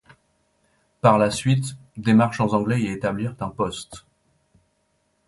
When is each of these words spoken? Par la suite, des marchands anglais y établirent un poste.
Par 1.01 1.19
la 1.19 1.29
suite, 1.29 1.75
des 1.95 2.15
marchands 2.15 2.53
anglais 2.55 2.81
y 2.81 2.87
établirent 2.87 3.35
un 3.39 3.49
poste. 3.49 4.07